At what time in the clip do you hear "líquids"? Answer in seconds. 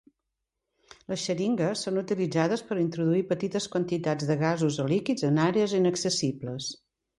4.95-5.29